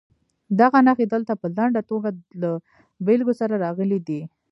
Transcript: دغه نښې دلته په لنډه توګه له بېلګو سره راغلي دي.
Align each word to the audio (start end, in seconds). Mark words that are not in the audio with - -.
دغه 0.59 0.79
نښې 0.87 1.05
دلته 1.13 1.33
په 1.41 1.47
لنډه 1.57 1.81
توګه 1.89 2.09
له 2.41 2.51
بېلګو 3.05 3.33
سره 3.39 3.55
راغلي 3.65 3.99
دي. 4.07 4.21